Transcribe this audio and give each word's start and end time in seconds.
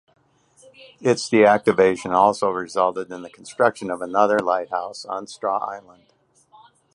Its 0.99 1.29
deactivation 1.29 2.09
also 2.11 2.49
resulted 2.49 3.11
in 3.11 3.21
the 3.21 3.29
construction 3.29 3.91
of 3.91 4.01
another 4.01 4.39
lighthouse 4.39 5.05
on 5.05 5.27
Straw 5.27 5.59
Island. 5.59 6.05